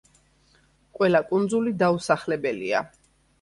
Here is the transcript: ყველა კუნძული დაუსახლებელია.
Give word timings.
ყველა 0.99 1.21
კუნძული 1.27 1.75
დაუსახლებელია. 1.83 2.83